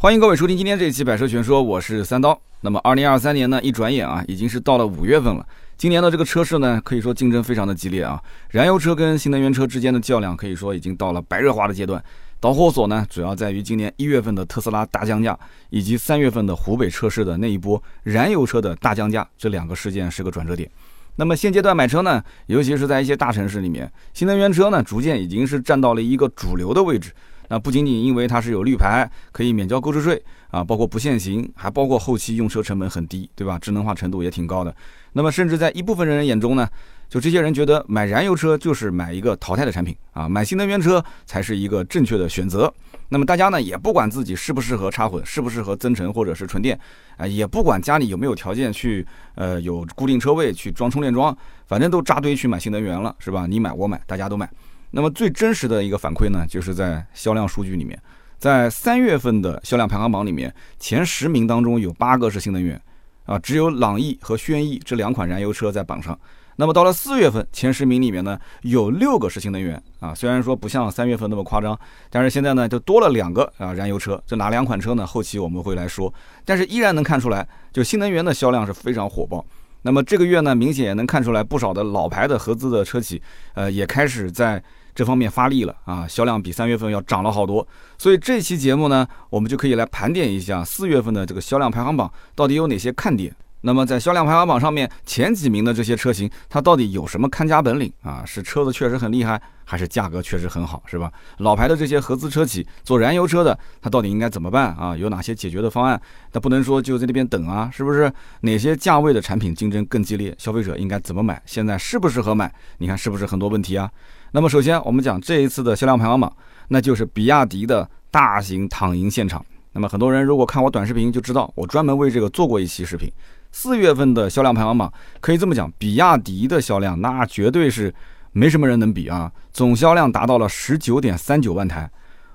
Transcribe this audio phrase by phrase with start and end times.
[0.00, 2.40] 欢迎各位收听今天这一期《百车全说》，我是三刀。
[2.60, 5.44] 那么，二零二三年呢，一转眼啊，已经是到了五月份了。
[5.76, 8.22] 今年的这个车市呢，可以说竞争非常的激烈啊。
[8.50, 12.00] 燃油车跟新能源车之间的较量，可以说已经到了白热化的阶段。
[12.38, 15.36] 导火索呢，主要在于今年一月份的特斯拉大降价，
[15.70, 20.70] 以及三月份的湖北车市的那一波燃油车的大降价，这两个事件是个转折点。
[21.16, 27.10] 那么现阶段买车呢，尤其是在一些大城市里面，新能源车呢，逐渐已经是占到了一个主流的位置。
[27.48, 33.58] 那不仅仅因为它是有绿牌，可以免交购置税啊，包括不限行，还包括后期用车成本很低，对吧？
[33.58, 34.74] 智能化程度也挺高的。
[35.12, 36.68] 那么甚至在一部分人眼中呢，
[37.08, 42.72] 就这些人觉得买燃油车就是买一个淘汰的产品啊，买新能源车才是一个正确的选择。
[43.08, 46.78] 那么大家呢也不管自己适不适合插混，适不适合增程或者是纯电
[47.16, 49.04] 啊，也不管家里有没有条件去
[49.34, 51.34] 呃有固定车位去装充电桩，
[51.66, 53.46] 反正都扎堆去买新能源了，是吧？
[53.48, 54.48] 你买我买，大家都买。
[54.90, 58.00] 那么最真实的一个反馈呢，就是在销量数据里面，
[58.38, 62.80] 在三月份的销量排行榜里面，前十名当中有八个是新能源，
[63.26, 66.18] 啊，只有朗逸和轩逸这两款燃油车在榜上。
[66.60, 71.78] 那么到了四月份，前十名里面呢，有六个是新能源，啊，虽然说不像三月份那么夸张，
[72.10, 74.20] 但是现在呢就多了两个啊燃油车。
[74.26, 75.06] 这哪两款车呢？
[75.06, 76.12] 后期我们会来说，
[76.44, 79.44] 但是依然能看出来，就新能源的销量是非常火爆。
[79.82, 83.22] 那么这个月呢，明显也能看出来，不少的老牌的合资的车企，
[83.54, 84.62] 呃，也开始在。
[84.98, 87.64] 这方面发力了啊，销量比三月份要涨了好多，
[87.96, 93.32] 所以这期节目呢，我们就可以来盘点一下四月份的这个销量排行榜到底有哪些看点。
[93.60, 98.24] 那么在销量排行榜上面前几名的这些车型，它到底有什么看家本领啊？
[98.26, 101.12] 是车子确实很厉害，还是价格确实很好，是吧？
[101.38, 104.96] 老牌的这些合资车企做燃油车的，它到底应该怎么办啊？
[104.96, 106.00] 有哪些解决的方案？
[106.32, 108.12] 它不能说就在那边等啊，是不是？
[108.40, 110.34] 哪些价位的产品竞争更激烈？
[110.38, 111.40] 消费者应该怎么买？
[111.46, 112.52] 现在适不适合买？
[112.78, 113.88] 你看是不是很多问题啊？
[114.32, 116.32] 那么首先我们讲这一次的销量排行榜，
[116.68, 119.44] 那就是比亚迪的大型躺赢现场。
[119.72, 123.10] 那么很多人如果看我短视频就知道，我专门为这个做过一期视频。
[123.50, 127.94] 四月份的销量排行榜可以这么讲，比亚迪的销量那绝对是
[128.32, 129.32] 没什么人能比啊！
[129.52, 131.90] 总销量达到了十九点三九万台，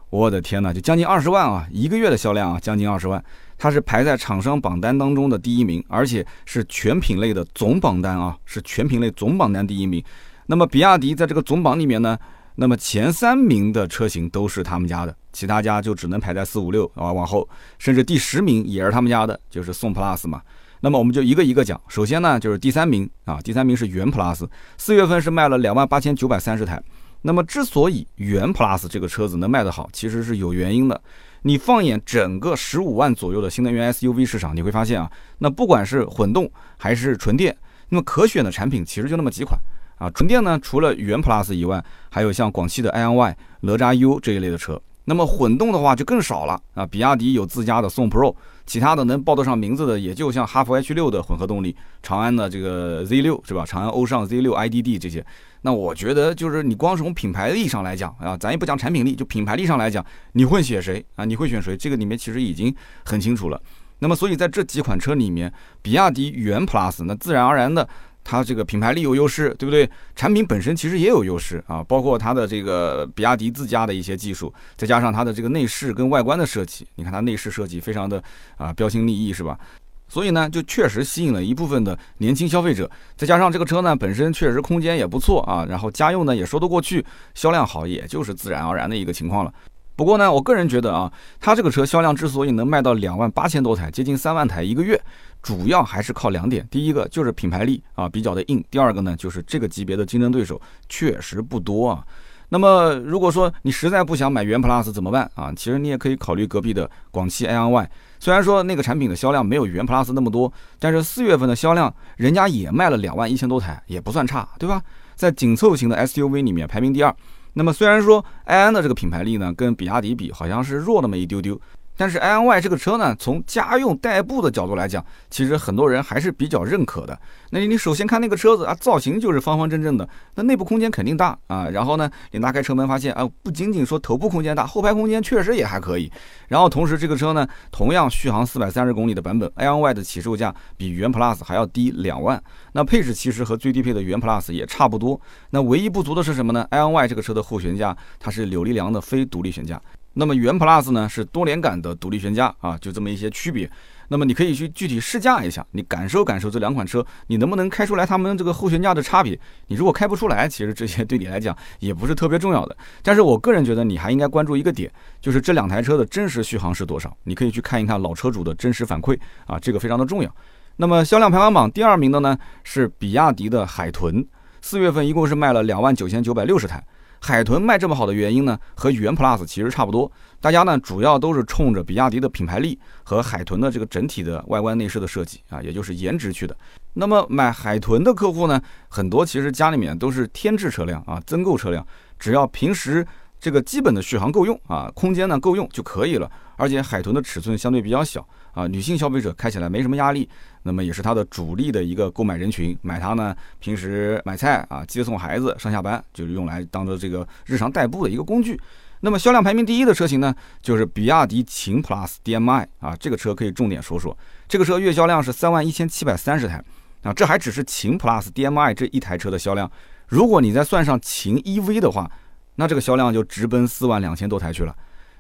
[0.10, 1.68] 我的天呐，就将近二十万啊！
[1.72, 3.24] 一个月的销量啊，将近二十万，
[3.58, 10.04] 它是排在厂商榜单当中的第一名，而且是全品类的总榜单啊，是全品类总榜单第一名。
[10.46, 12.18] 那么比亚迪在这个总榜里面呢，
[12.56, 17.48] 那么前三名的车型都是他们家的，其他家就只能排在四五六啊往后，
[17.80, 20.42] 甚至第十名也是他们家的，就是宋 PLUS 嘛。
[20.82, 26.82] 那么我们就一个一个讲，首先呢就是第三名啊，第三名是元 PLUS，四月份是卖了两万八千九百三十台。
[27.22, 31.02] 那么之所以元 PLUS 这个车子能卖得好，其实是有原因的。
[31.44, 37.56] 你放眼整个十五万左右的新能源 SUV 市场，你会发现啊，那不管是混动还是纯电，
[37.88, 39.58] 那么可选的产品其实就那么几款。
[40.04, 44.82] 啊，纯电呢，除了元 Plus 以外，还有像广汽的 iN Y、哪吒 U 这一类的车。
[45.06, 53.66] 那么混动的话就更少了啊，比亚迪有自家的宋 Pro，其他的能报得上名字的也就像哈弗 H 六的混合动力，长安的这个 Z 六是吧？
[53.66, 55.26] 长安欧尚 Z 六 IDD 这些。
[55.62, 61.24] 那我觉得就是你光从品牌力上来讲啊，咱也不讲产品力，就品牌力上来讲，你会选谁啊？
[61.24, 61.78] 你会选谁？
[61.78, 62.74] 这个里面其实已经
[63.06, 63.62] 很清楚了。
[64.00, 67.88] 那么所以在这几款车里面，比亚迪元 Plus 那自然而然的。
[68.24, 69.90] 它这个品牌力有优势，对不对？
[70.16, 78.24] 产品本身其实也有优势啊，包括它的这个比亚迪自家的一些技术，再加上它的这个内饰跟外观的设计，你看它内饰设计非常的
[78.58, 79.60] 啊标新立异，是吧？
[80.08, 82.90] 所以呢，就确实吸引了一部分的年轻消费者。
[83.16, 89.52] 再加上这个车呢本身确实空间也不错啊，然后家用呢也说得过去，销量好也就是自然而然的一个情况了。
[89.96, 95.00] 不过呢，我个人觉得啊，它这个车销量之所以能卖到两万八千多台，接近三万台一个月，
[95.42, 96.68] 主要还是靠两点。
[96.72, 100.60] 第一个就是品牌力啊比较的硬，第二个呢就是这个级别的竞争对手
[100.90, 102.04] 确实不多啊。
[102.50, 105.52] 那么如果说你实在不想买元 Plus 怎么办啊？
[105.56, 107.90] 其实你也可以考虑隔壁的广汽埃安 Y
[108.20, 114.82] 虽然说那个产品的销量没有元 Plus 那么多，但是四月份的销量人家也卖了两万一千多台，也不算差，对吧？
[115.16, 117.16] 在紧凑型的 SUV 里面排名第二。
[117.54, 121.60] 那么虽然说埃安的这个品牌力呢，跟比亚迪比好像是弱那么一丢丢。
[121.96, 127.18] 但是 i n y 这个车呢，从家用代步的角度来讲，其实很多人还是比较认可的。
[127.52, 131.70] 那你首先看那个车子啊，造型就是方方正正的，那内部空间肯定大啊。
[131.70, 136.12] 然后呢，你拉开车门发现啊，不仅仅说头部空间大，后排空间确实也还可以。
[136.48, 142.42] 然后同时这个车呢，同样续航四百三十公里的版本，i n y 的起售价比元 Plus 还要低两万。
[142.74, 145.20] 那配置其实和最低配的元 Plus 也差不多。
[145.52, 149.80] 那唯一不足的是什么呢？i n y 这个车的后悬架它是柳力梁的非独立悬架。
[150.14, 153.70] 那么元 Plus 呢是多连杆的独立悬架啊，就这么一些区别。
[154.10, 159.40] 那么你可以去具体试驾一下，你感受感受这两款车，你能不能开出来它们这个后悬架的差别？
[159.68, 162.78] 你如果开不出来，其实这些 对你来讲也不是特别重要的。
[163.02, 167.16] 但是我个人觉得你还应该关注一个点，就是这两台车的真实续航是多少？
[167.24, 169.18] 你可以去看一看老车主的真实反馈
[169.48, 170.36] 啊，这个非常的重要。
[170.76, 174.24] 那么销量排行榜第二名的呢是比亚迪的海豚，
[174.62, 176.84] 四月份一共是卖了两万九千九百六十台。
[177.26, 180.12] 海豚卖这么好的原因呢，和元 Plus 其实差不多。
[180.42, 186.54] 大家呢主要都是冲着比亚迪的品牌力和海豚的这个整体的外观内饰的设计啊，也就是颜值去的。
[186.92, 191.88] 那么买海豚的客户呢，很多其实家里面都是添置车辆啊，增购车辆，
[192.20, 193.08] 只要平时
[193.40, 196.30] 这个基本的续航够用啊，空间呢够用就可以了。
[196.58, 200.28] 而且海豚的尺寸相对比较小啊，女性消费者开起来没什么压力。
[200.66, 208.58] 那么也是它的主力的一个购买人群，买它呢，平时买菜啊，接送孩子上下班，就是用来当做这个日常代步的一个工具。
[209.02, 214.18] 那么销量排名第一的车型呢，就是比亚迪秦 PLUS DM-i 啊，这个车可以重点说说。
[214.48, 216.64] 这个车月销量是三万一千七百三十台
[217.02, 219.70] 啊，这还只是秦 PLUS DM-i 这一台车的销量。
[220.08, 222.10] 如果你再算上秦 EV 的话，
[222.56, 224.74] 那这个销量就直奔四万两千多台去了。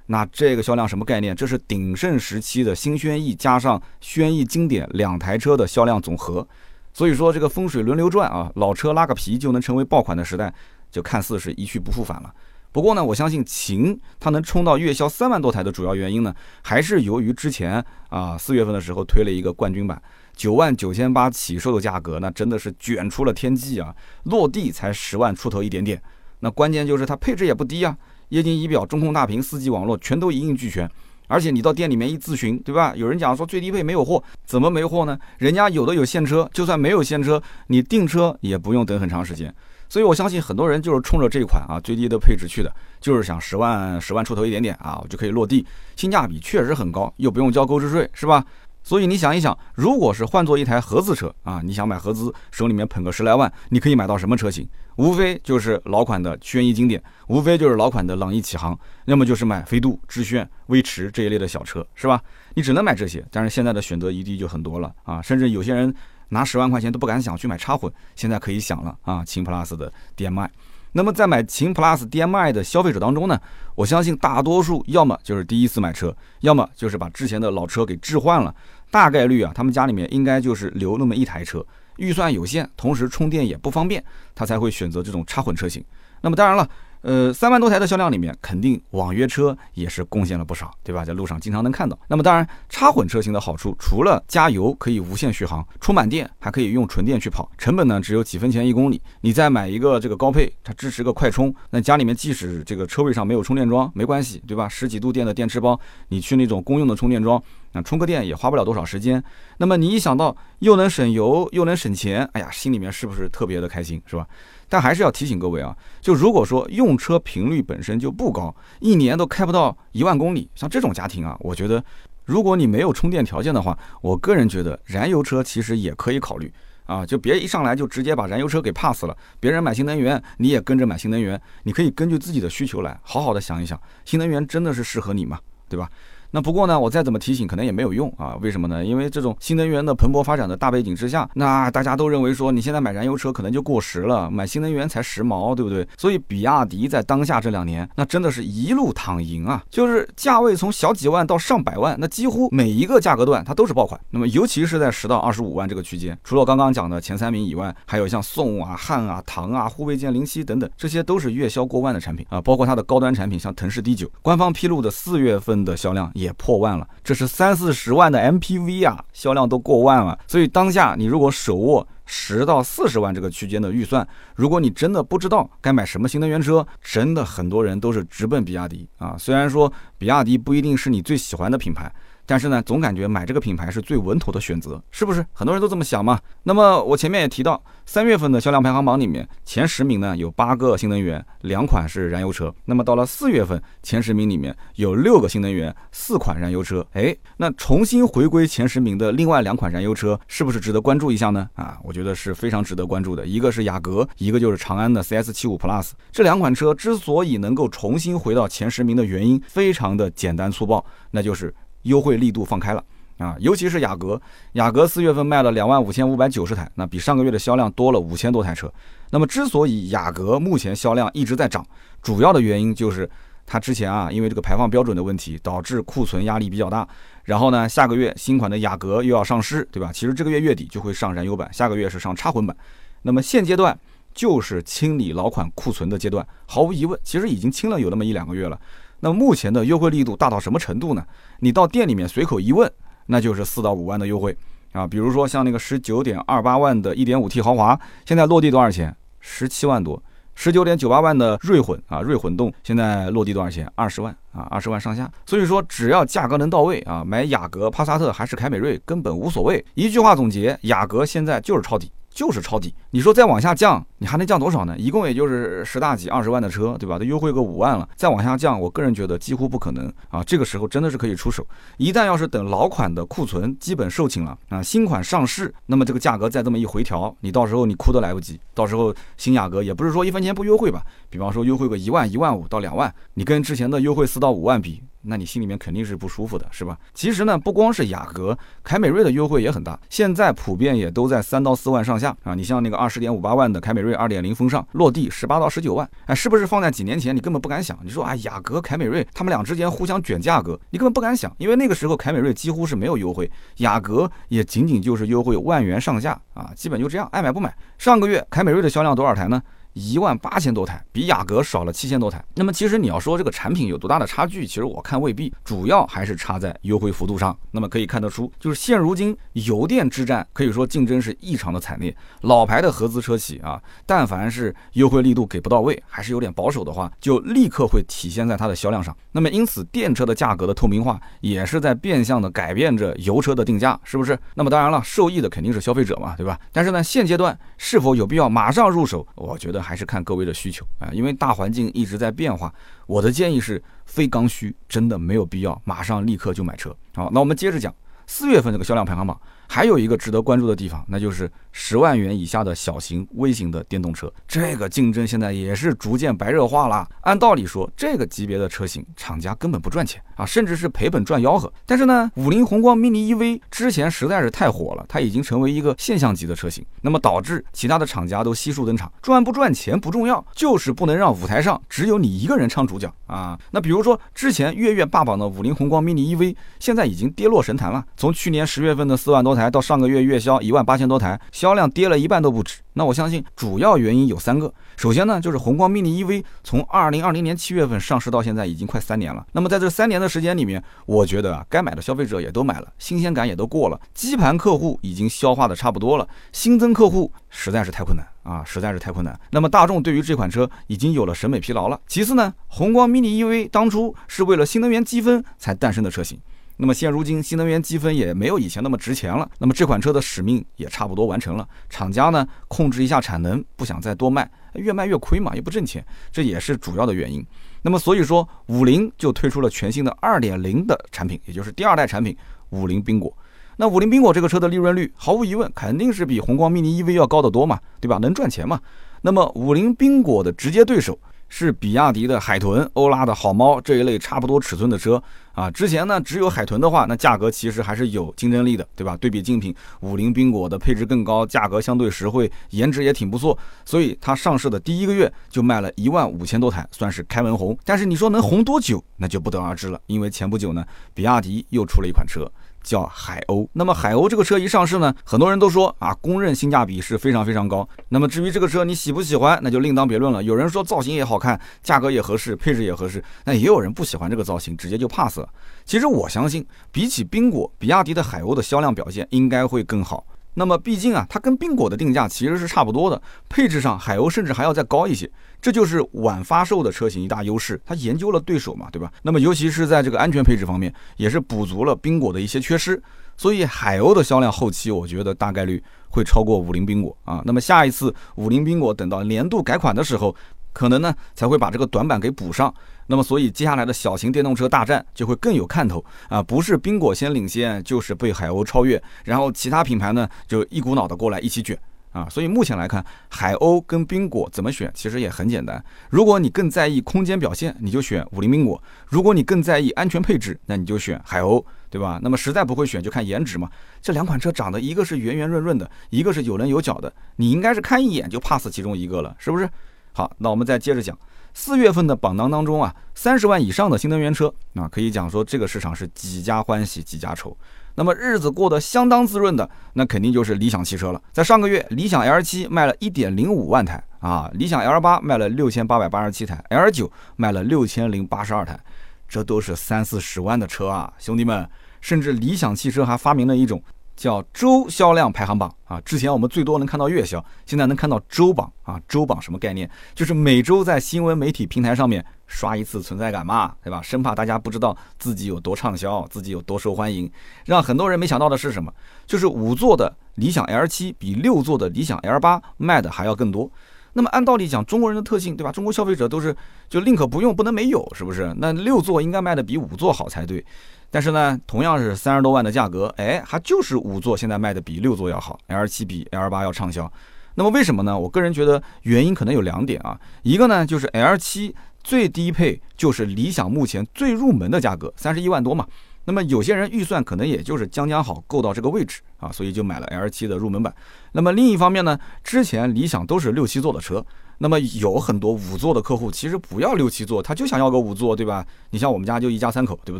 [0.08, 1.36] 那这个销量什么概念？
[1.36, 6.48] 这是鼎盛时期的新轩逸加上轩逸经典两台车的销量总和。
[6.94, 10.54] 所以说这个风水轮流转啊，老车拉个皮就能成为爆款的时代，
[10.92, 12.32] 就看似是一去不复返了。
[12.72, 20.02] 不过呢，我相信秦它能冲到月销三万多台的主要原因呢，还是由于之前啊四月份的时候推了一个冠军版，
[20.36, 26.02] 九万九千八起售的价格，那真的是卷出了天际啊，落地才十万出头一点点。
[26.42, 27.98] 那关键就是它配置也不低啊。
[28.34, 30.90] 液晶仪表、中控大屏、四 G 网络全都一应俱全，
[31.28, 32.92] 而且你到店里面一咨询，对吧？
[32.96, 35.16] 有人讲说最低配没有货，怎么没货呢？
[35.38, 39.54] 人家有的有现车，就算没有现车，你订车也不用等很长时间。
[39.88, 45.64] 所以我相信很多人就是冲着这款啊最低的配置去的，就是想十万十万出头一点点啊，我就可以落地，
[45.96, 48.44] 性价比确实很高，又不用交购置税，是吧？
[48.82, 54.68] 所以你想一想，如果是换做一台合资车啊，你想买合资，手里面捧个十来万，你可以买到什么车型？
[54.98, 57.02] 无非就是老款的轩逸经典，
[57.34, 62.22] 无非就是老款的朗逸启航，要么就是买飞度、致炫、威驰这一类的小车，是吧？
[62.54, 63.26] 你只能买这些。
[63.32, 65.92] 但是现在的选择余地就很多了啊，甚至有些人
[66.30, 70.48] 拿十万块钱都不敢想去买插混，现在可以想了啊，秦 PLUS 的 DM-i。
[70.92, 73.42] 那么在买秦 PLUS DM-i 的消费者当中呢，
[73.74, 78.54] 我相信大多数要么就是第一次买车，要么就是把之前的老车给置换了。
[78.92, 81.66] 大概率啊，他们家里面应该就是留那么一台车，
[81.98, 85.84] 预算有限，同时充电也不方便，他才会选择这种插混车型。
[86.22, 86.70] 那么当然了。
[87.04, 91.04] 呃，三万多台的销量里面，肯定网约车也是贡献了不少，对吧？
[91.04, 92.00] 在路上经常能看到。
[92.08, 99.02] 那么当然，插混车型的好处，除了加油可以无限续航，充满电还可以用纯电去跑，成本呢只有几分钱一公里。
[99.20, 104.70] 你再买一个这个高配，它支持个快充，那家里面即使这个车位上没有充电桩，没关系，对吧？
[104.70, 105.78] 十几度电的电池包，
[106.08, 109.22] 你去那种公用的充电桩，那充个电也花不了多少时间。
[109.58, 114.26] 那么你一想到又能省油又能省钱，哎呀，心里面是不是特别的开心，是吧？
[114.74, 121.86] 但还是要提醒各位啊，就如果说用车频率本身就不高，一年都开不到一万公里，像这种家庭啊，我觉得，
[122.26, 126.52] 如果你没有充电条件的话，我个人觉得燃油车其实也可以考虑
[126.88, 129.16] 啊，就别一上来就直接把燃油车给 pass 了。
[129.40, 135.40] 别人买新能源，你也跟着买新能源，你可以根据自己的需求来好好的想一想，新能源真的是适合你吗？
[135.70, 135.88] 对吧？
[136.36, 138.36] 那不过呢，我再怎么提醒，可能也没有用啊。
[138.42, 138.84] 为什么呢？
[138.84, 145.88] 因为这种新能源的蓬勃发展的大背景之下，那大家都认为说，你现在买燃油车可能就过时了，买新能源才时髦，对不对？
[145.96, 154.02] 所以比亚迪在当下这两年，那真的是一路躺赢啊，就是价位从小几万到上百万，那几乎每一个价格段它都是爆款。
[154.10, 162.42] 那么尤其是在十到二十五万这个区间，除了刚刚讲的前三名以外，还有像宋啊、汉啊、唐啊、护卫舰零七等等，这些都是月销过万的产品啊。
[162.42, 166.88] 包括它的高端产品，像腾势 D 九，官方披露的四月份的销量也破万了。
[167.04, 170.18] 这是三四十万的 MPV 啊，销量都过万了。
[170.26, 179.16] 所以当下你如果手握十到四十万这个区间的预算，如果你真的不知道该买什么新能源车，真的很多人都是直奔比亚迪啊。
[179.18, 181.94] 虽然说比亚迪不一定是你最喜欢的品牌。
[182.26, 185.26] 但是呢，总感觉买这个品牌是最稳妥的选择，是不是？
[185.34, 186.20] 很多人都这么想嘛。
[186.44, 192.54] 那么我前面也提到，三月份的销量排行榜里面，前十名呢有八个新能源，两款是燃油车。
[192.66, 196.86] 那么到了四月份，前十名里面有六个新能源，四款燃油车。
[196.94, 201.50] 哎，那重新回归前十名的另外两款燃油车，是不是值得关注一下呢？
[201.56, 203.26] 啊，我觉得是非常值得关注的。
[203.26, 205.92] 一个是雅阁，一个就是长安的 CS75 Plus。
[206.12, 211.54] 这两款车之所以能够重新回到前十名的原因，非常的简单粗暴，那就是。
[211.84, 212.84] 优惠力度放开了
[213.18, 214.22] 啊，尤其是雅阁，
[214.54, 218.72] 雅阁四月份卖了两万五千五百九十台，那比上个月的销量多了五千多台车。
[219.12, 221.66] 那么之所以雅阁目前销量一直在涨，
[222.02, 223.10] 主要的原因就是
[223.46, 226.88] 它之前啊，因为这个排放标准的问题，导致库存压力比较大。
[227.24, 229.92] 然后呢，下个月新款的雅阁又要上市，对吧？
[229.94, 232.56] 其实这个月月底就会上燃油版，下个月是上插混版。
[233.04, 233.78] 那么现阶段
[234.14, 238.60] 就是清理老款库存的阶段，毫无疑问，其实已经清了有那么一两个月了。
[239.04, 241.04] 那目前的优惠力度大到什么程度呢？
[241.40, 242.72] 你到店里面随口一问，
[243.08, 244.34] 那就是四到五万的优惠
[244.72, 244.88] 啊。
[244.88, 248.96] 比如说像那个十九点二八万的一点五 T 豪华，现在落地多少钱？
[249.20, 250.02] 十七万多。
[250.36, 253.70] 十九点九八万的锐混啊，锐混动现在落地多少钱？
[253.76, 255.12] 二十万啊，二十万上下。
[255.26, 259.64] 所以说，只要价格能到位啊，买雅阁、帕萨特还是凯美瑞根本无所谓。
[259.74, 261.92] 一句话总结，雅阁现在就是抄底。
[262.14, 264.78] 就是抄底，你说再往下降，你还能降多少呢？
[264.78, 267.00] 一共也就是十大几二十万的车，对吧？
[267.00, 270.24] 都优惠个五万了，再往下降，我个人觉得几乎不可能啊。
[270.24, 271.46] 这个时候真的是可以出手。
[271.78, 278.40] 一旦要是等老款的库存基本售罄了啊，新款上市，那么这个价格再这么一回调，你到时候你哭都来不及。
[278.54, 280.84] 到时候新雅阁也不是说一分钱不优惠吧？
[281.14, 284.82] 比方说优惠个一万、一万五到两万，你跟之前的优惠四到五万比。
[285.06, 286.76] 那你心里面肯定是不舒服的，是吧？
[286.94, 292.34] 其实呢，不光是雅阁、凯美瑞的优惠也很大，现在普遍也都在三到四万上下啊。
[292.34, 297.78] 你像那个二十点五八万的凯美瑞二点零风尚，落地十八到十九万，哎，是不是放在几年前你根本不敢想？
[297.84, 307.54] 你说啊，雅阁、凯美瑞他们俩之间互相卷价格，你根本不敢想，因为那个时候凯美瑞几乎是没有优惠，雅阁也仅仅就是优惠万元上下啊，基本就这样，爱买不买。
[307.78, 309.44] 上个月凯美瑞的销量多少台呢？
[309.74, 312.24] 一万八千多台，比雅阁少了七千多台。
[312.36, 317.36] 那么其实你要说这个产品有多大的差距，其实我看未必，主要还是差在优惠幅度上。
[317.52, 321.96] 那么可以看得出，就是现如今油电之战可以说竞争是异常的惨烈。
[322.22, 328.96] 老牌的合资车企啊，但凡是优惠力度给不到位，还是有点保守的话，就立刻会体现在它的销量上。
[329.12, 334.18] 那么因此，电车的价格的透明化也是在变相的改变着油车的定价，是不是？
[334.36, 336.40] 那么当然了，受益的肯定是消费者嘛，对吧？
[336.52, 339.08] 但是呢，现阶段是否有必要马上入手？
[339.16, 339.63] 我觉得。
[339.64, 342.54] 还是看各位的需求啊，因为大环境一直在变化。
[342.86, 346.76] 我的建议是，非刚需真的没有必要马上立刻就买车。
[346.94, 347.74] 好，那我们接着讲
[348.06, 349.20] 四月份这个销量排行榜。
[349.48, 356.88] 还有一个值得关注的地方，那就是十万元以下的小型、微型的电动车，这个竞争现在也是逐渐白热化了。
[357.02, 361.52] 按道理说，这个级别的车型，厂家根本不赚钱啊，甚至是赔本赚吆喝。
[361.66, 368.92] 但是呢，五菱宏光 mini EV 之前实在是太火了，它已经成为一个现象级的车型，那么导致其他的厂家都悉数登场。
[369.02, 373.38] 赚不赚钱不重要，就是不能让舞台上只有你一个人唱主角啊。
[373.52, 377.86] 那比如说之前月月霸榜的五菱宏光 mini EV，现在已经跌落神坛了。
[377.98, 379.33] 从去年十月份的四万多。
[379.36, 382.60] 台到上个月月销一万八千多台，销量跌了一半都不止。
[382.76, 384.52] 那我相信主要原因有三个。
[384.76, 389.24] 首先呢，就是宏光 mini EV 从二零二零年七月份上市到现在已经快三年了。
[389.32, 399.18] 那么在这三年的时间里面，我觉得啊，该买的消费者也都买了，新鲜感也都过了，基盘客户已经消化的差不多了，新增客户实在是太困难啊，实在是太困难。
[399.30, 401.80] 那么大众对于这款车已经有了审美疲劳了。
[401.88, 406.20] 其次呢，宏光 mini EV 当初是为了新能源积分才诞生的车型。
[406.58, 411.48] 那么现如今新能源积分也没有以前那么值钱了，那么这款车的使命也差不多完成了。
[411.70, 417.26] 厂家呢控制一下产能，不想再多卖，越卖越亏嘛，又不挣钱，这也是主要的原因。
[417.64, 422.16] 那么所以说，五菱就推出了全新的二点零的产品，也就是第二代产品
[422.50, 423.12] 五菱缤果。
[423.58, 427.98] 那五菱缤果这个车的利润率，毫无疑问肯定是比宏光 mini EV 要高得多嘛，对吧？
[427.98, 428.60] 能赚钱嘛？
[429.02, 430.98] 那么五菱缤果的直接对手。
[431.36, 435.50] 是比亚迪的海豚、欧拉的好猫这一类差不多尺寸的车啊。
[435.50, 438.96] 之前呢，只有海豚的话，那价格其实还是有竞争力的，对吧？
[438.98, 443.36] 对比竞品，五菱缤果的配置更高，价格相对实惠，颜值也挺不错，
[443.66, 447.58] 所以它上市的第一个月就卖了一万五千多台，算是开门红。
[447.66, 449.82] 但是你说能红多久，那就不得而知了。
[449.88, 450.64] 因为前不久呢，
[450.94, 452.32] 比亚迪又出了一款车。
[452.64, 457.68] 叫海鸥，那么海鸥这个车一上市呢，很多人都说啊，公认性价比是非常非常高。
[457.90, 460.24] 那么至于这个车你喜不喜欢，那就另当别论了。
[460.24, 465.30] 有人说造型也好看，价格也合适，配置也合适，那也有人不喜欢这个造型，直接就 pass 了。
[465.66, 470.06] 其实我相信，比起宾果，比亚迪的海鸥的销量表现应该会更好。
[470.36, 475.10] 那么毕竟啊，它跟宾果的定价其实是差不多的，配置上海鸥甚至还要再高一些，
[475.42, 477.62] 这就是晚发售的车型一大优势。
[477.66, 478.92] 它研究了对手嘛，对吧？
[479.02, 482.82] 那么尤其是在这个安全配置方面，也是补足了宾果的一些缺失。
[483.16, 487.22] 所以海鸥的销量后期，我觉得大概率会超过五菱宾果啊。
[487.26, 490.16] 那么下一次五菱宾果等到年度改款的时候。
[490.54, 492.54] 可能呢才会把这个短板给补上，
[492.88, 496.22] 那么所以接下来的小型电动车大战就会更有看头啊！
[496.22, 501.58] 不是宾果先领先，就是被海鸥超越，然后其他品牌呢就一股脑的过来一起卷
[501.92, 502.08] 啊！
[502.10, 505.64] 所以目前来看，海鸥跟宾果怎么选，其实也很简单。
[505.90, 512.00] 如果你更在意空间表现，你就选五菱宾果；如果你更在意安全配置，那你就选海鸥，对吧？
[512.04, 513.50] 那么实在不会选，就看颜值嘛。
[513.82, 519.50] 这两款车长得一个是圆圆润润的，一个是有棱有角的，你应该是看一眼就 pass 其中一个了，是不是？
[519.94, 520.98] 好，那我们再接着讲，
[521.34, 527.36] 四月份的榜单当中啊，三十万以上的新能源车啊，可以讲说这个市场是几家欢喜几家愁。
[527.76, 531.02] 那么日子过得相当滋润的，那肯定就是理想汽车了。
[531.12, 538.60] 在上个月，理想 L 七卖了一点零五万台啊，理想 L 八卖了六千八百八十七台，L 九卖了六千零八十二台，
[539.08, 541.48] 这都是三四十万的车啊，兄弟们！
[541.82, 543.62] 甚至理想汽车还发明了一种。
[543.96, 548.80] 叫周销量排行榜啊，之前我们最多能看到月销，现在能看到周榜啊。
[548.88, 549.70] 周榜什么概念？
[549.94, 553.82] 就是每周在新闻媒体平台上面刷一次存在感嘛，对吧？
[553.82, 557.10] 生怕大家不知道自己有多畅销，自己有多受欢迎。
[557.46, 558.74] 让很多人没想到的是什么？
[559.06, 563.50] 就是五座的理想 L 七比六座的理想 L 八卖的还要更多。
[563.94, 565.52] 那么按道理讲，中国人的特性，对吧？
[565.52, 566.36] 中国消费者都是
[566.68, 568.34] 就宁可不用，不能没有，是不是？
[568.38, 570.44] 那六座应该卖的比五座好才对。
[570.90, 576.92] 但是呢，同样是三十多万的价格，哎，还就是五座现在卖的比六座要好，L 七比 L 八要畅销。
[577.36, 577.98] 那么为什么呢？
[577.98, 585.66] 我个人觉得原因可能有两点啊，一个呢就是 L 七最低配就是理想目前最入门的价格，三十一万多嘛。
[586.06, 590.74] 那么有些人预算可能也就是将将好够到这个位置啊，所以就买了 L 七的入门版。
[591.14, 594.06] 那么另一方面呢，之前理想都是六七座的车。
[594.40, 598.46] 那么有很多五座的客户，其实不要六七座，他就想要个五座，对吧？
[598.72, 600.00] 你像我们家就一家三口，对不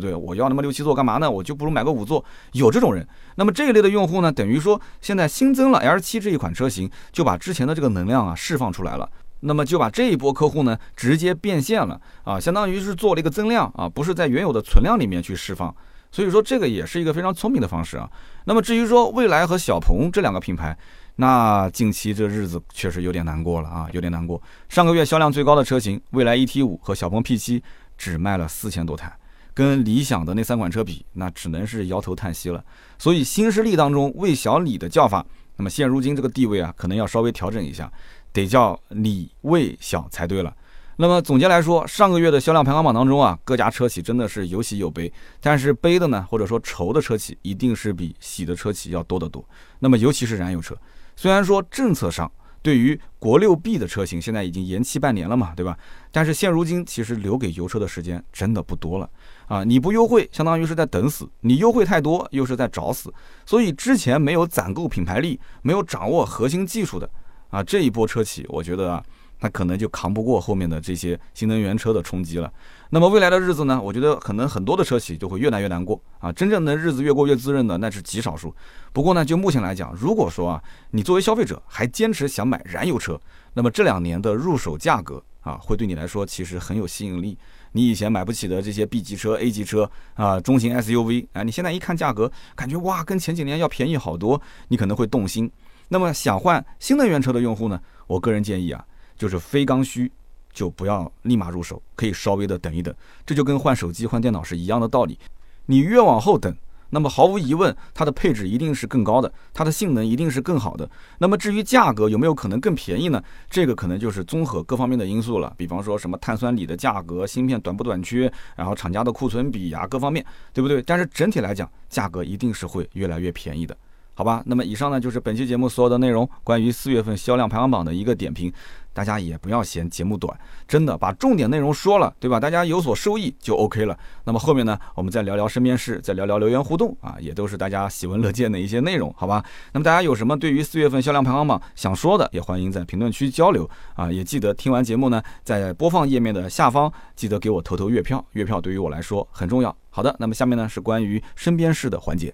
[0.00, 0.14] 对？
[0.14, 1.30] 我要那么六七座干嘛呢？
[1.30, 2.22] 我就不如买个五座。
[2.52, 3.06] 有这种人，
[3.36, 9.08] 那么这一类的用户呢，等于说现在新增了 L 七这一款车型，就把之前的这个能量啊释放出来了，
[9.40, 15.74] 那么就把这一波客户呢直接变现了啊，相当于是做了一个增量啊，不是在原有的存量里面去释放。
[16.14, 18.08] 所以说这个也是一个非常聪明的方式啊。
[18.44, 20.76] 那么至于说蔚来和小鹏这两个品牌。
[21.16, 24.40] 那近期这日子确实有点难过了啊，有点难过。
[24.68, 27.62] 上个月销量最高的车型蔚来 ET 五和小鹏 P7
[27.96, 29.16] 只卖了四千多台，
[29.54, 32.64] 跟理想的那三款车比，那只能是摇头叹息了。
[32.98, 35.24] 所以新势力当中魏小李的叫法，
[35.56, 37.88] 那么现如今这个地位啊，可能要稍微调整一下，
[38.32, 40.52] 得叫李魏小才对了。
[40.96, 49.44] 那么总结来说，上个月的销量排行榜当中啊，各家车企真的是有喜有悲，但是悲的呢，或者说愁的车企一定是比喜的车企要多得多。
[49.80, 50.76] 那么尤其是燃油车。
[51.16, 52.30] 虽然说政策上
[52.62, 55.76] 对于国六 B 的车型现在已经延期半年了嘛，对吧？
[56.12, 59.10] 但是现如今其实留给油车的时间真的不多了
[59.48, 59.64] 啊！
[59.64, 63.12] 你不优惠，相当于是在等死；你优惠太多，又是在找死。
[63.44, 67.10] 所以之前没有攒够品牌力、没有掌握核心技术的
[67.50, 69.04] 啊，这一波车企，我觉得啊。
[69.40, 72.52] 那可能就扛不过后面的这些新能源车的冲击了。
[72.90, 73.80] 那么未来的日子呢？
[73.82, 76.30] 我觉得可能很多的车企就会越来越难过啊！
[76.30, 78.54] 真正的日子越过越滋润的那是极少数。
[78.92, 83.20] 不过呢，就目前来讲，如果说啊，你作为消费者还坚持想买燃油车，
[83.54, 87.36] 那么这两年的入手价格啊，会对你来说其实很有吸引力。
[87.72, 95.50] 你以前买不起的这些 B 级车、A 级车啊，中型 SUV 啊，你现在一看价格，感觉哇，跟前几年要便宜好多，你可能会动心。
[95.88, 98.84] 那么想换新能源车的用户呢，我个人建议啊。
[99.16, 100.10] 就是非刚需，
[100.52, 102.94] 就不要立马入手，可以稍微的等一等。
[103.24, 105.18] 这就跟换手机、换电脑是一样的道理。
[105.66, 106.54] 你越往后等，
[106.90, 110.88] 那么毫无疑问，它的配置一定是更高的，它的性能一定是更好的。
[111.18, 113.22] 那么至于价格有没有可能更便宜呢？
[113.48, 115.52] 这个可能就是综合各方面的因素了。
[115.56, 120.82] 比方说什么碳酸锂的价格、芯片短不短缺，然后厂家的库存比啊，各方面，对不对？
[120.82, 123.76] 但是整体来讲，价格一定是会越来越便宜的。
[124.16, 128.52] 好吧，那么以上呢就是本期节目所有的内容，关于四月份销量排行榜的一个点评，
[128.94, 130.34] 大家也不要嫌节目短，
[130.66, 132.40] 真的把重点内容说了，对吧？
[132.40, 133.98] 大家有所收益就 OK 了。
[134.24, 139.44] 那么后面呢，我们再聊聊身边事，再聊聊留言互动啊，也都是大家喜闻乐见的一些内容，好吧？
[139.72, 149.76] 那么大家有什么对于四月份销量排行榜想说的，也欢迎在评论区交流啊，也记得听完节目呢，在播放页面的下方记得给我投投月票，月票对于我来说很重要。
[149.90, 152.32] 好的，那么下面呢是关于身边事的环节。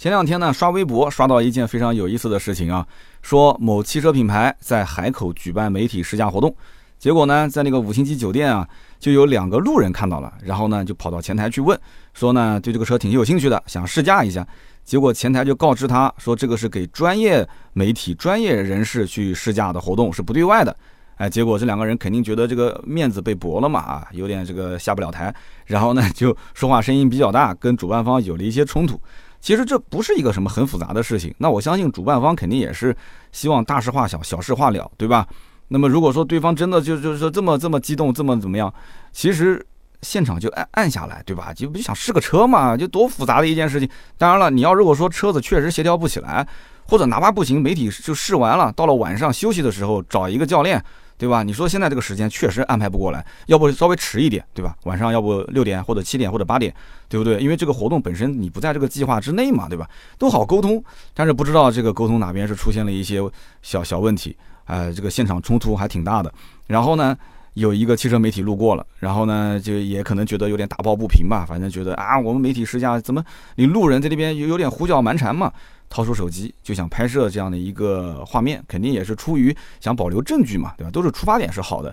[0.00, 2.86] 前两天呢，刷微博刷到一件非常有意思的事情啊，
[3.20, 6.56] 说某汽车品牌在海口举办媒体试驾活动，
[6.98, 8.66] 结果呢，在那个五星级酒店啊，
[8.98, 11.78] 就有两个路人看到了，然后呢，就跑到前台去问，
[12.14, 14.46] 说呢，对这个车挺有兴趣的，想试驾一下。
[14.86, 20.74] 结果前台就告知他说，这个是给专业媒体、专业人士去试驾的活动，是不对外的。
[21.16, 25.34] 哎，结果这两个人肯定觉得这个面子被驳了嘛，啊，有点这个下不了台，
[25.66, 28.98] 然后呢，就说话声音比较大，跟主办方有了一些冲突。
[29.40, 32.94] 其实这不是一个什么很复杂的事情，那我相信主办方肯定也是
[33.32, 35.26] 希望大事化小，小事化了，对吧？
[35.68, 38.72] 那么如果说对方真的就就是说这么这么激动，这么怎么样，
[39.12, 39.64] 其实
[40.02, 41.52] 现场就按按下来，对吧？
[41.54, 43.88] 就不就想试个车嘛，就多复杂的一件事情。
[44.18, 46.46] 当然了，你要如果说车子确实协调不起来，
[46.86, 50.84] 或者哪怕不行，媒体就试完了，到了晚上休息的时候找一个教练。
[51.20, 51.42] 对吧？
[51.42, 54.74] 你说现在这个时间确实安排不过来，要不稍微迟一点，对吧？
[54.84, 56.74] 晚上要不六点或者七点或者八点，
[57.10, 57.38] 对不对？
[57.38, 59.86] 因为这个活动本身你不在这个计划之内嘛，对吧？
[60.16, 63.20] 都好沟通，但是不知道这个沟通哪边是出现了一些
[63.60, 66.32] 小小问题，呃，这个现场冲突还挺大的。
[66.66, 67.14] 然后呢，
[67.60, 73.22] 有一个汽车媒体路过了，然后呢，就也可能觉得有点打抱不平吧，反正觉得啊，我们媒体试驾怎么
[73.56, 75.52] 你路人在那边有有点胡搅蛮缠嘛。
[75.92, 80.90] 掏出手机就想拍摄这样的一个画面，肯定也是出于想保留证据嘛，对吧？
[80.92, 81.92] 都是出发点是好的，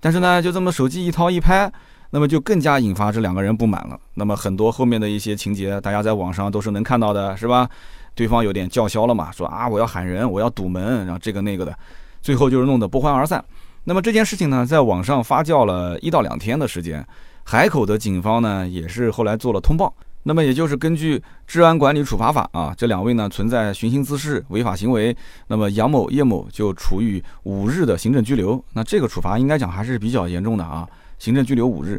[0.00, 1.72] 但是呢，就这么手机一掏一拍，
[2.10, 3.98] 那么就更加引发这两个人不满了。
[4.12, 7.66] 那么很多后面的一些情节，大家在网上都是能看到的，是吧？
[8.14, 11.74] 对方有点叫嚣了嘛，说啊我要喊人，我要堵门，然后这个那个的，
[12.20, 13.42] 最后就是弄得不欢而散。
[13.88, 17.02] 那么这件事情呢，在网上发酵了一到两天的时间，
[17.44, 19.90] 海口的警方呢也是后来做了通报。
[20.24, 28.62] 那么也就是根据治安管理处罚法啊，这两位呢存在寻衅滋事违法行为，那么杨某、叶某就处以五日的行政拘留。
[28.74, 30.86] 那这个处罚应该讲还是比较严重的啊，
[31.18, 31.98] 行政拘留五日。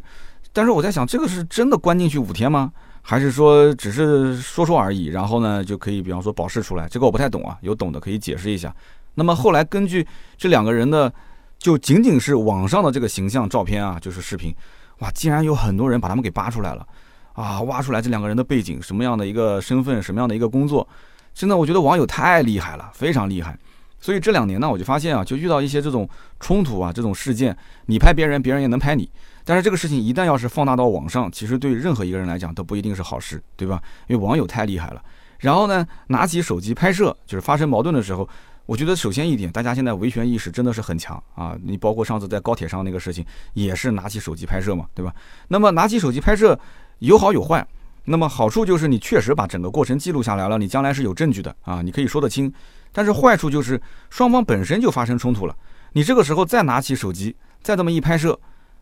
[0.54, 2.72] 但是我在想，这个是真的关进去五天吗？
[3.02, 5.08] 还是说只是说说而已？
[5.08, 6.88] 然后呢就可以比方说保释出来？
[6.88, 8.72] 这个我不太懂啊，有懂的可以解释一下。
[9.16, 10.06] 那么后来根据
[10.38, 11.12] 这两个人的，
[11.60, 14.56] 就仅仅是网上的这个形象照片啊，就是视频，
[15.00, 16.88] 哇，竟然有很多人把他们给扒出来了。
[17.34, 20.86] 啊，挖出来这两个人的背景，什么样的一个身份，什么样的一个工作，
[21.34, 23.58] 真的，我觉得网友太厉害了，非常厉害。
[23.98, 26.10] 所以这两年呢，我就发现啊，就遇到一些这种
[26.42, 29.10] 冲突啊，这种事件，你拍别人，别人也能拍你。
[29.46, 33.82] 但是这个事情一旦要是放大到网上，其实对任何一个人来讲都不一定是好事，对吧？
[34.08, 35.02] 因为网友太厉害了。
[35.38, 38.28] 然后呢，拿起手机拍摄，就是发生矛盾的时候，
[38.70, 41.58] 我觉得首先一点，大家现在维权意识真的是很强啊。
[41.64, 45.12] 你包括上次在高铁上那个事情，也是拿起手机拍摄嘛，对吧？
[45.48, 46.58] 那么拿起手机拍摄。
[47.00, 47.68] 有好有坏，
[48.04, 52.54] 那么好处就是你确实把整个过程记录下来了，你将来是有证据的啊，你可以说得清。
[52.92, 55.56] 但是坏处就是双方本身就发生冲突了，
[55.94, 58.40] 你这个时候再拿起手机再这么一拍摄，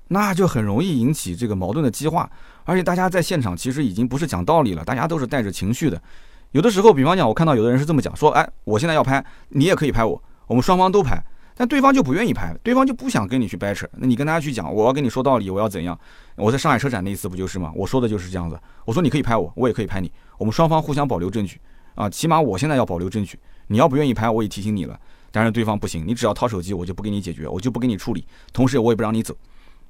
[0.10, 2.30] 那就很容易引起这个矛盾的激化。
[2.66, 6.02] 而且大家在现场其实已经不是讲道理了，大家都是带着情绪的。
[6.52, 11.22] 有的时候，比方讲，我看到有的人是这么讲，说，哎，我现在要拍，你也可以拍我，我们双方都拍。
[11.60, 13.88] 但对方就不愿意拍，对方就不想跟你去掰扯。
[13.94, 16.00] 那你跟大家去讲，我要跟你说道理，我要怎样？
[16.36, 17.72] 我在上海车展那一次不就是吗？
[17.76, 18.60] 我说的就是这样子。
[18.86, 21.60] 我说你可以拍我，我也可以拍你，我们双方互相保留证据
[21.96, 22.08] 啊。
[22.10, 23.40] 起码我现在要保留证据。
[23.68, 25.00] 你要不愿意拍，我也提醒你了。
[25.32, 29.36] 但是对方不行，你只要掏手机，我就不给你解决，我就不给你处理，同时我也不让你走。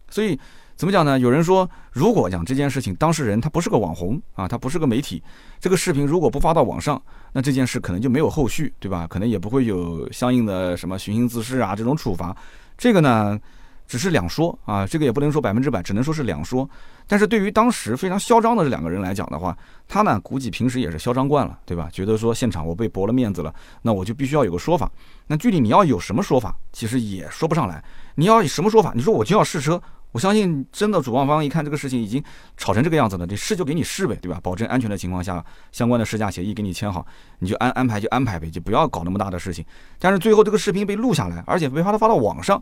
[0.09, 0.39] 所以。
[0.77, 1.17] 怎么讲呢？
[1.17, 5.23] 有人说，如果讲这件事情，当事人他不是个网红啊，他不是个媒体，
[5.59, 7.01] 这个视频如果不发到网上，
[7.33, 9.07] 那这件事可能就没有后续，对吧？
[9.09, 12.35] 可能也不会有相应的什么寻衅滋事啊这种处罚。
[12.77, 13.39] 这个呢，
[13.87, 16.69] 只是两说啊，这个也不能说百分之百，只能说是两说。
[17.07, 21.89] 但是对于当时非常嚣张的这两个人来讲的话，他呢估计平时也是嚣张惯了，对吧？
[21.91, 24.91] 觉得说现场我被驳了面子了，那我就必须要有个说法。
[25.25, 27.83] 那具体你要有什么说法，其实也说不上来。
[28.13, 28.91] 你要什么说法？
[28.93, 29.81] 你说我就要试车。
[30.17, 32.23] 我相信，真的主办方一看这个事情已经
[32.57, 34.39] 吵成这个样子了，你试就给你试呗，对吧？
[34.41, 37.05] 保证安全的情况下，相关的试驾协议给你签好，
[37.37, 39.63] 你就安安排就安排呗，就不要搞那么大的事情。
[39.99, 42.59] 但是最后这个视频被录下来，而且被发到发到网上，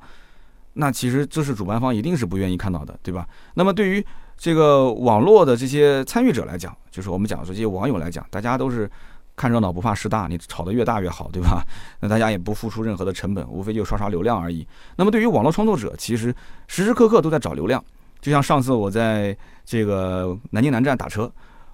[0.74, 3.26] 那其实这是主办方一定是不愿意看到的，对吧？
[3.54, 4.06] 那么对于
[4.38, 8.92] 这个网络的这些参与者来讲，就是我们讲说这些网友来讲，大家都是。
[9.36, 11.62] 看热闹不怕事大，你炒得越大越好，对吧？
[12.00, 14.66] 那大家也不付出任何的成本，无非就刷刷流量而已。
[14.96, 16.34] 那么对于网络创作者，其实
[16.68, 17.84] 时时刻刻都在找流量。
[18.22, 21.32] 就像上次我在这个南京南站打车，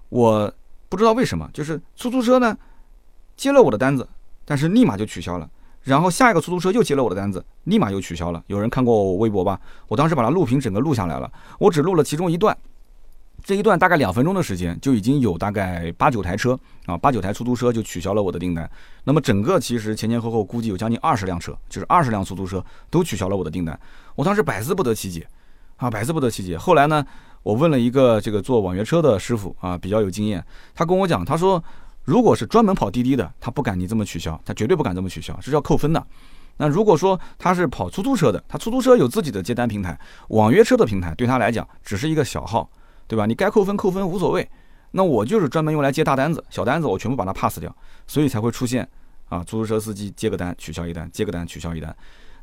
[0.10, 0.52] 我
[0.90, 2.58] 不知道为什么，就是出租车呢
[3.38, 4.08] 接了我的单子，
[4.44, 5.50] 但是立马就取消了。
[5.84, 8.44] 然后下一个出租车又接了我的单子，立马又取消了。
[8.48, 9.60] 有人看过我微博吧？
[9.88, 12.56] 我当时把它录屏整个录下来了，我只录了其中一段。
[13.44, 18.70] 这一段大概两分钟的时间，就已经有大概八九台车啊，八九台出租车就取消了我的订单。
[19.04, 23.78] 那么整个其实前前后后估计有将近二十辆车，就是二十辆出租车都取消了我的订单。
[24.16, 25.28] 我当时百思不得其解
[25.78, 26.58] 啊，百思不得其解。
[26.58, 27.04] 后来呢，
[27.42, 30.44] 我问了一个这个做网约车的师傅啊，比较有经验，
[30.76, 31.64] 他跟我讲，他说
[32.04, 36.06] 如果是专门跑滴滴的，他不敢你这么取消，他绝对不敢这么取消，是要扣分的。
[36.58, 42.70] 那如果说他是跑出租车的，他出租车有自己的接单平台，网约车的平台对他来讲只是一个小号。
[43.12, 43.26] 对吧？
[43.26, 44.50] 你该扣分扣分无所谓，
[44.92, 47.76] 那我就是专门用来接大单子，小单子我全部把它 pass 掉，
[48.08, 48.88] 所以才会出现
[49.28, 51.94] 啊，出租车司机接个单取消一单，接个单取消一单。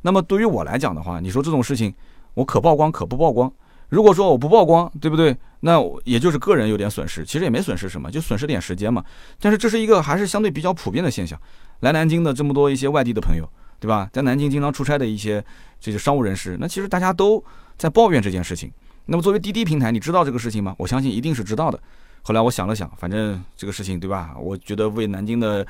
[0.03, 1.91] 那么对于我来讲的话，你说这种事情
[2.35, 3.51] 我可曝光可不曝光？
[3.87, 5.35] 如果说我不曝光，对不对？
[5.61, 9.03] 那也就是个人有点损失，其实也没损失什么，就损失点时间嘛。
[9.39, 11.41] 但是这是一个还是相对比较普遍的现象。
[11.79, 14.07] 来南京的这么多一些外地的朋友，对吧？
[14.13, 15.43] 在南京经常出差的一些
[15.79, 17.43] 这些商务人士，那其实大家都
[17.75, 18.71] 在抱怨这件事情。
[19.09, 20.75] 那么作为滴滴平台，你知道这个事情吗？
[20.77, 21.79] 我相信一定是知道的。
[22.21, 24.35] 后来我想了想，反正这个事情对吧？
[24.39, 25.65] 我觉得为南京的，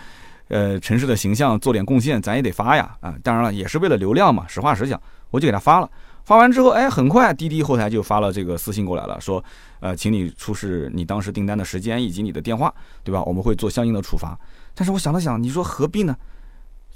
[0.49, 3.15] 呃，城市的形象做点贡献，咱也得发呀啊！
[3.23, 4.45] 当然了，也是为了流量嘛。
[4.47, 5.89] 实话实讲，我就给他发了。
[6.25, 9.41] 发完之后，哎，很快滴滴后台就发了这个私信过来了，说，
[9.79, 12.73] 呃，请你出示你当时订单的时间以及你的电话，
[13.05, 13.23] 对吧？
[13.23, 14.37] 我们会做相应的处罚。
[14.75, 16.15] 但是我想了想，你说何必呢？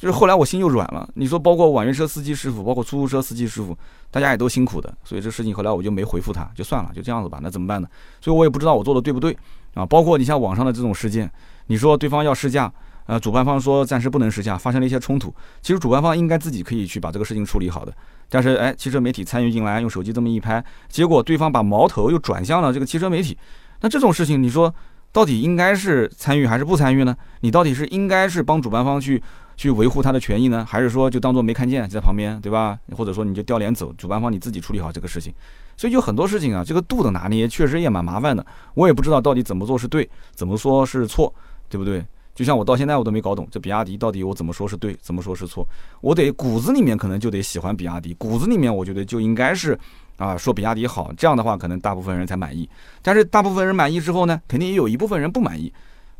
[0.03, 1.09] 就是后来我心又软了。
[1.13, 3.73] 你说，包括网约车司机师傅，包括出租车司机师傅，
[4.11, 7.39] 大家也都辛苦的，所以这事情后来我就没回复他，就算了，就这样子吧。
[7.41, 7.87] 那怎么办呢？
[8.19, 9.33] 所以我也不知道我做的对不对
[9.75, 9.85] 啊。
[9.85, 11.31] 包括你像网上的这种事件，
[11.67, 12.69] 你说对方要试驾。
[13.05, 15.33] 呃，主办方说暂时不能试驾，发生了一些冲突。
[15.61, 17.93] 其实主办方应该自己可以去把这个事情处理好的。
[18.27, 23.37] 但是，哎，汽车媒体参与进来，用手机这么一拍，结果对方把矛头又转向了这个汽车媒体。
[23.79, 24.73] 那这种事情，你说
[25.11, 27.15] 到底应该是参与还是不参与呢？
[27.41, 29.21] 你到底是应该是帮主办方去
[29.55, 32.77] 去维护他的权益呢，还是说就当做没看见在旁边，对吧？
[32.95, 35.33] 或者说你就掉脸走，主办方你自己处理好这个事情。
[35.75, 38.45] 所以就很多事情啊，这个度的拿捏确实也蛮麻烦的。
[38.75, 41.33] 我也不知道到底怎么做是对，怎么说是错，
[41.67, 42.05] 对不对？
[42.35, 45.67] 就像我到现在我都没搞懂，这比亚迪到底我怎么说是对，怎么说是错？
[46.01, 49.77] 我得骨子里面可能就得喜欢比亚迪，骨子里面我觉得就应该是
[50.17, 52.67] 啊说比亚迪好，这样的话可能大部分人才满意。
[53.03, 55.71] 但是大部分人满意之后呢，肯定也有一部分人不满意，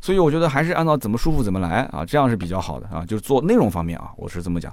[0.04, 3.02] 所以我觉得还是按照怎么舒服怎么来啊，这样是比较好的啊。
[3.06, 4.70] 就是做内容方面啊，我是这么讲。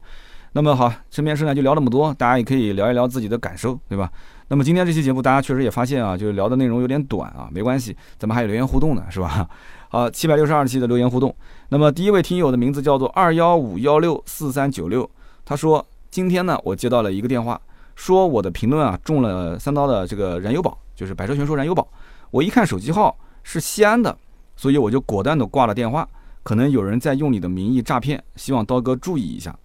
[0.51, 4.11] 那么好，身边事呢就聊那么多，大家也可以聊一聊自己的感受，对吧？
[4.49, 9.47] 那么今天这期节目大家确实也发现啊，就是聊的内容有点短啊，没关系，咱们还有留言互动呢，是吧？
[9.87, 11.33] 好，七百六十二期的留言互动。
[11.69, 15.09] 那么第一位听友的名字叫做二幺五幺六四三九六，
[15.45, 17.57] 他说今天呢，我接到了一个电话，
[17.95, 21.87] 说我的评论啊中了三刀的这个燃油宝，就是百车全说燃油宝。
[22.31, 24.17] 我一看手机号是西安的，
[24.61, 26.07] 所以我就果断的挂了电话。
[26.43, 29.57] 可能有人在用你的名义诈骗，希望刀哥注意一下。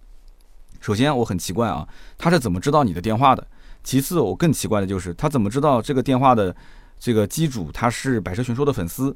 [0.79, 3.45] 首先我很奇怪啊，他是怎么知道你的电话的？
[3.83, 6.55] 其次我更奇怪的就是他怎么知道这个电话的
[6.97, 9.15] 这个机主他是百车全说的粉丝？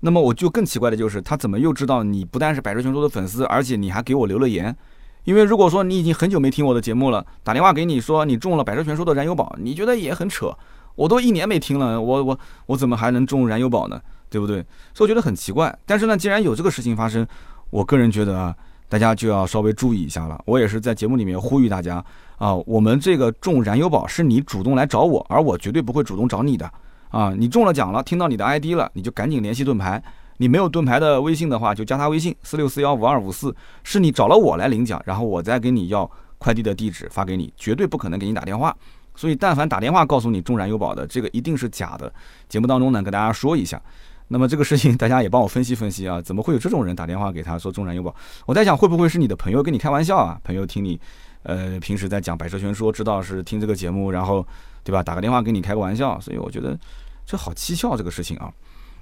[0.00, 4.76] 那么我就更奇怪的就是，他怎么又知道你不但是百车全说的粉丝，而且你还给我留了言？
[5.22, 10.52] 因为如果说你已经很久没听我的节目了，打电话给你说你中了百车全说的燃油宝，你觉得也很扯。
[10.94, 14.00] 我都一年没听了，我我我怎么还能中燃油宝呢？
[14.28, 14.64] 对不对？
[14.94, 15.78] 所以我觉得很奇怪。
[15.84, 17.26] 但是呢，既然有这个事情发生，
[17.70, 18.54] 我个人觉得啊，
[18.88, 20.40] 大家就要稍微注意一下了。
[20.46, 22.02] 我也是在节目里面呼吁大家
[22.38, 26.70] 啊，我们这个中燃油宝是你主动来找我，而我绝对不会主动找你的。
[27.10, 30.02] 啊，你中了奖了，听到你的 ID 了，你就赶紧联系盾牌。
[30.38, 38.74] 你没有盾牌的微信的话，就加他微信四六四幺五二五四，是你找了我来领奖，然后我再给你要快递的地址发给你，绝对不可能给你打电话。
[39.14, 42.12] 所以，但凡打电话告诉你中燃油宝的，这个一定是假的。
[42.48, 43.80] 节目当中呢，跟大家说一下。
[44.28, 48.14] 那么这个事情，大家也帮我分析分析啊，怎么会有这种人打电话给他说中燃油宝？
[48.46, 50.40] 我在想，会不会是你的朋友跟你开玩笑啊？
[50.44, 50.98] 朋友听你，
[51.42, 54.46] 呃，平时在讲百车全说，知道是听这个节目，然后。
[54.84, 55.00] 对吧？
[55.00, 56.76] 打个电话给你开个玩笑，所以我觉得
[57.24, 58.52] 这好蹊跷这个事情啊。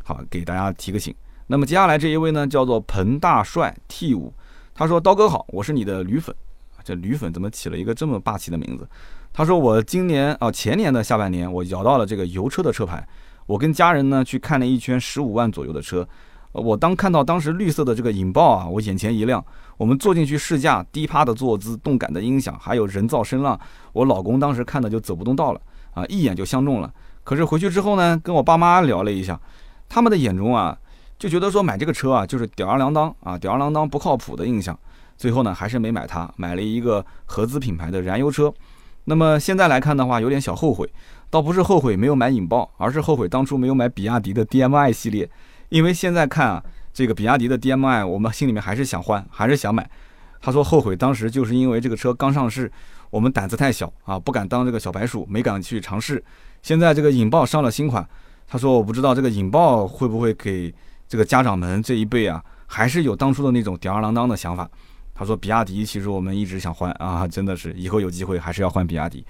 [0.05, 1.15] 好，给大家提个醒。
[1.47, 4.31] 那么接下来这一位呢，叫做彭大帅 T 五，
[4.75, 6.37] 他说：“刀哥好，我是你的驴粉。”
[6.85, 8.89] 这驴粉怎么起了一个这么霸气的名字？
[9.33, 13.07] 他说：“我今年啊，前年的下半年，我摇到了这个油车的车牌。
[13.47, 16.07] 我跟家人呢去看了一圈十五万左右的车。
[16.53, 19.45] 我当看到当时绿色的这个引爆啊，我眼前一亮。
[19.77, 23.59] 我们坐进去试驾，低趴的坐姿，动感的音响，还有人造声浪，
[23.93, 25.61] 我老公当时看的就走不动道了。”
[25.95, 26.93] 啊，一眼就相中了。
[27.23, 29.41] 可是回去之后呢，跟我爸妈聊了一下，
[29.89, 30.77] 他们的眼中啊，
[31.19, 34.77] 就觉得说买这个车啊，就是吊儿郎当啊，吊儿郎当不靠谱的印象。
[35.21, 38.51] 最后呢，还是没买它，买了一个合资品牌的燃油车。
[39.05, 40.91] 那么现在来看的话，有点小后悔，
[41.29, 45.29] 倒不是后悔没有买引爆，而是后悔当初没有买比亚迪的 DMI 系列。
[45.69, 49.91] 因为现在看啊，这个比亚迪的 DMI，我们心里面还是想换，还是想买。
[50.41, 52.73] 他说后悔当时就是因为这个车刚上市。
[53.11, 56.25] 我们胆子太小啊，不敢当这个小白鼠，没敢去尝试。
[56.63, 58.09] 现在这个引爆上了新款，
[58.47, 60.73] 他说我不知道这个引爆会不会给
[61.09, 64.71] 这个家长们这一辈啊，还是有当初的那种吊儿郎当的想法。
[65.21, 69.23] 他说比亚迪其实我们一直想换啊，真的是以后有机会还是要换比亚迪。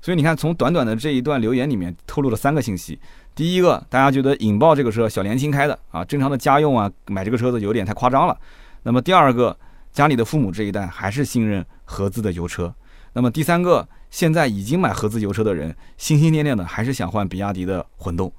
[0.00, 2.96] 所以你看，从短短的这一段留言里面透露了三个信息：
[3.34, 8.38] 第一个，大家觉得引爆这个车小年轻开的啊，正常的家用啊，买这个车子有点太夸张了。
[8.84, 9.58] 那么第二个，
[9.92, 12.72] 家里的父母这一代还是信任合资的油车。
[13.14, 18.32] 那么第三个，现在已经买合资油车的人，心心念念的还是想换比亚迪的混动，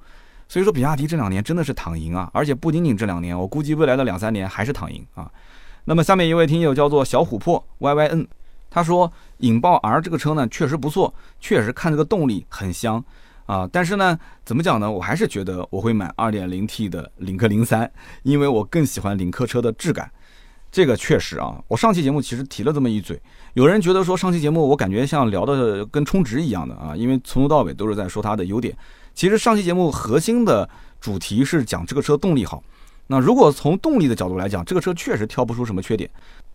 [0.48, 5.30] 所以说比亚迪这两年真的是躺赢啊，而且不仅仅这两年，我估计未来的两三年还是躺赢啊。
[5.86, 8.26] 那么下面一位听友叫做小琥珀 Y Y N，
[8.70, 13.04] 他说引爆 R 这个车呢确实不错，确实看这个动力很香
[13.46, 17.90] 啊，但是呢，怎么讲呢，我还是觉得我会买 2.0T 的领克零三，
[18.22, 20.10] 因为我更喜欢领克车的质感。
[20.72, 23.20] 这个确实啊，我上期节目其实提了这么一嘴，
[23.52, 28.76] 有人觉得说上期节目我感觉像聊的跟充值一样的啊，因为从头到尾都是在说它的优点。
[29.14, 30.68] 其实上期节目核心的
[31.00, 32.60] 主题是讲这个车动力好。
[33.06, 36.08] 那如果从动力的角度来讲，这个车确实挑不出什么缺点。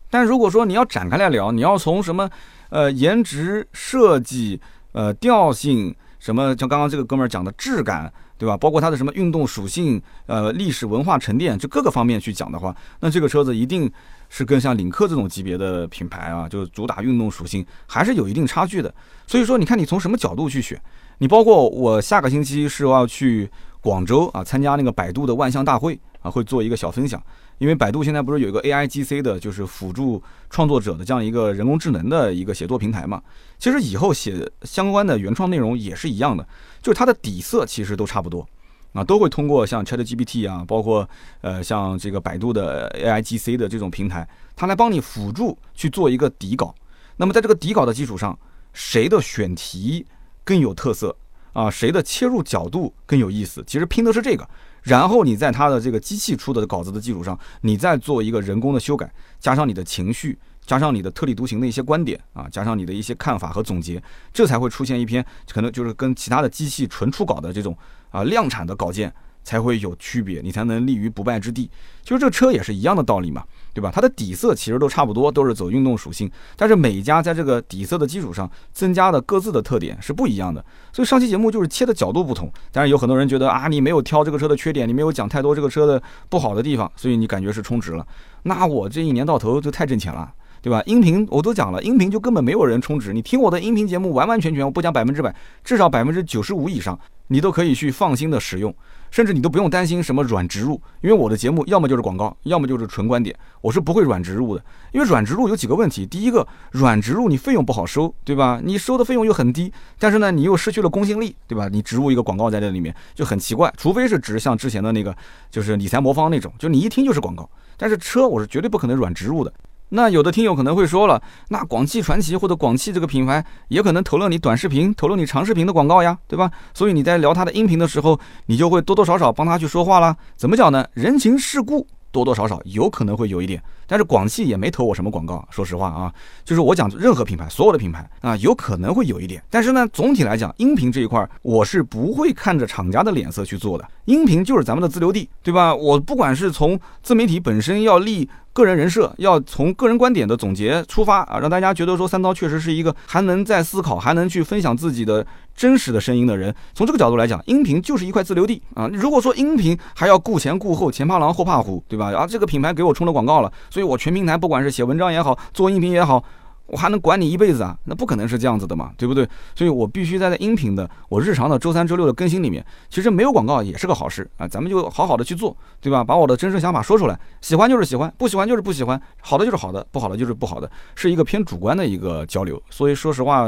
[0.10, 2.28] 但如果说你要展开来聊，你要从什么
[2.70, 4.60] 呃颜值设计、
[4.92, 8.58] 呃调性，什么像刚刚这个哥们儿讲的质感，对吧？
[8.58, 13.92] 包括它的什么运动属性、呃历史文化沉淀，就各个方面去讲的话，那这个车子一定
[14.30, 18.92] 是跟像领克这种级别的品牌啊，就是主打运动属性，还是有一定差距的。
[19.28, 20.82] 所以说，你看你从什么角度去选？
[21.20, 23.48] 你包括我下个星期是要去
[23.80, 27.22] 广州啊，参加那个百度的万象大会啊，会做一个小分享。
[27.58, 33.22] 因为百度现在不是有一个 A I G C 的，就是辅助创作者的这样一个人工智能的一个写作平台嘛。
[33.58, 36.48] 其实以后写相关的原创内容也是一样的，
[36.82, 38.48] 就是它的底色其实都差不多
[38.94, 41.08] 啊，都会通过像 Chat G P T 啊，包括
[41.42, 46.74] 呃像这个百度的 A I G C 的这种平台，它来帮你辅助去做一个底稿。
[47.18, 48.38] 那么在这个底稿的基础上，
[48.74, 50.06] 谁的选题？
[50.46, 51.16] 更有特色
[51.54, 53.64] 啊，谁的切入角度更有意思？
[53.68, 54.50] 其实拼的是这个，
[54.84, 64.02] 然后你在他的这个机器出的稿子的基础上，你再做一个人工的修改，加上你的情绪，加上你的特立独行的一些观点啊，加上你的一些看法和总结，
[64.34, 67.78] 这才会出现一篇可能就是跟其他的机器纯出稿的这种
[68.10, 69.14] 啊量产的稿件。
[69.42, 71.68] 才会有区别，你才能立于不败之地。
[72.04, 73.44] 其实这车也是一样的道理嘛，
[73.80, 73.92] 对吧？
[73.94, 80.64] 它的底色其实都差不多，都是走运动属性，但是每家在这个底色的基础上增加的各自的特点是不一样的。
[80.92, 88.06] 所以上期节目就是切的角度不同，但是有很多人觉得啊，你没有挑这个车的缺点，你没有讲太多这个车的不好的地方，所以你感觉是充值了。
[88.44, 90.30] 那我这一年到头就太挣钱了，
[90.62, 90.82] 对吧？
[90.86, 98.74] 音频我都讲了，音频就根本没有人充值，你听我的音频节目完完全全，我不讲百分之百，至少百分之九十五以上，你都可以去放心的使用。
[99.12, 104.64] 甚至你都不用担心什么软植入，因为我的节目要么就是广告，要么就是纯观点，我是不会软植入的。
[104.92, 108.62] 因为软植入有几个问题，第一个，软植入你费用不好收，对吧？
[108.64, 111.68] 你收的费用又很低，但是呢，你又失去了公信力，对吧？
[111.68, 115.16] 你植入一个广告在这里面就很奇怪，除非是植像之前的那个，
[115.50, 117.50] 就是理财魔方那种，就你一听就是广告。
[117.78, 119.52] 但是车我是绝对不可能软植入的。
[119.90, 126.52] 那有的听友可能会说了，那广汽传祺或者广汽这个品牌也可能投了你短视频、投了你长视频的广告呀，对吧？
[126.74, 130.16] 所以你在聊他的音频的时候，你就会多多少少帮他去说话啦。
[130.36, 130.86] 怎么讲呢？
[130.94, 131.86] 人情世故。
[132.12, 145.74] 多多少少有可能会有一点，但是广汽也没投我什么广告，说实话啊，就是我讲任何品牌，所有的品牌啊，有可能会有一点，但是呢，总体来讲，音频这一块我是不会看着厂家的脸色去做的，音频就是咱们的自留地，对吧？
[145.74, 155.26] 我不管是从自媒体本身要立个人人设，要从个人观点的总结出发啊，让大家觉得说三刀确实是一个还能在思考，还能去分享自己的。
[155.60, 158.88] 真实的声音的人，从这个角度来讲，音频就是一块自留地啊。
[158.94, 162.14] 如果说音频还要顾前顾后，前怕狼后怕虎，对吧？
[162.16, 166.24] 啊，这个品牌给我充了广告了，所以我全平台不管是写文章也好，做音频也好，
[166.68, 167.78] 我还能管你一辈子啊？
[167.84, 169.28] 那不可能是这样子的嘛，对不对？
[169.54, 174.48] 所以我必须在在音频的我日常的周三周六的更新里面，其实没有广告也是个好事啊。
[174.48, 176.02] 咱们就好好的去做，对吧？
[176.06, 182.64] 把我的真实想法说出来，喜欢就是喜欢，不喜欢就是不喜欢，好的就是好的，不好的就是不好的，是一个偏主观的一个交流。
[182.70, 183.46] 所以说实话。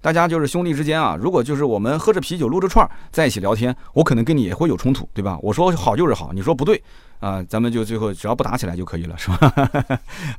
[0.00, 5.38] 大家就是兄弟之间啊，如果就是我们喝着啤酒撸着串儿在一起聊天，我可能跟你也会有冲突，对吧？
[5.42, 6.82] 我说好就是好，你说不对
[7.18, 9.52] 啊，咱们就最后只要不打起来就可以了，是吧？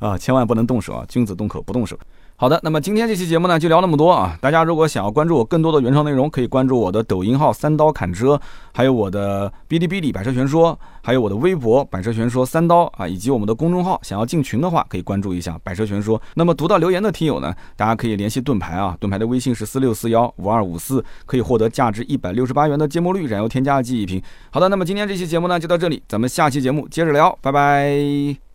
[0.00, 1.96] 啊，千万不能动手啊，君子动口不动手。
[2.34, 4.36] 好的，那么今天这期节目呢就聊那么多啊！
[4.40, 8.40] 大家如果想要关注我更多的原创内容，可以关注我的抖音号“三刀砍车”，
[8.74, 14.00] 还有我的哔哩哔哩“百车全说”，还有我的微博“百车全说三刀”啊，以及我们的公众号。
[14.02, 16.20] 想要进群的话，可以关注一下“百车全说”。
[16.34, 24.20] 那么读到留言的听友呢，大家可以联系盾牌啊，盾牌的微信是四六四幺五二五四，可以获得价值一百六十八元的芥末绿燃油添加剂一瓶。
[24.50, 28.51] 好的，那么今天这期节目呢就到这里，咱们下期节目接着聊，拜拜。